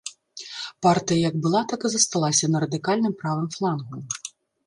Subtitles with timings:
[0.85, 3.95] Партыя як была, так і засталася на радыкальным правым флангу.